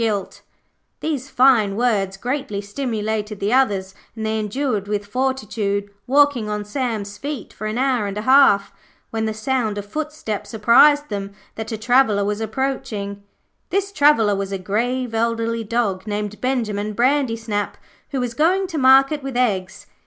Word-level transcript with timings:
These 1.01 1.29
fine 1.29 1.75
words 1.75 2.17
greatly 2.17 2.59
stimulated 2.59 3.39
the 3.39 3.53
others, 3.53 3.93
and 4.15 4.25
they 4.25 4.39
endured 4.39 4.87
with 4.87 5.05
fortitude, 5.05 5.91
walking 6.07 6.49
on 6.49 6.65
Sam's 6.65 7.19
feet 7.19 7.53
for 7.53 7.67
an 7.67 7.77
hour 7.77 8.07
and 8.07 8.17
a 8.17 8.23
half, 8.23 8.73
when 9.11 9.25
the 9.25 9.33
sound 9.35 9.77
of 9.77 9.85
footsteps 9.85 10.55
apprised 10.55 11.09
them 11.09 11.33
that 11.53 11.71
a 11.71 11.77
traveller 11.77 12.25
was 12.25 12.41
approaching. 12.41 13.21
This 13.69 13.91
traveller 13.91 14.35
was 14.35 14.51
a 14.51 14.57
grave, 14.57 15.13
elderly 15.13 15.63
dog 15.63 16.07
named 16.07 16.41
Benjimen 16.41 16.95
Brandysnap, 16.95 17.75
who 18.09 18.19
was 18.19 18.33
going 18.33 18.65
to 18.69 18.79
market 18.79 19.21
with 19.21 19.37
eggs. 19.37 19.85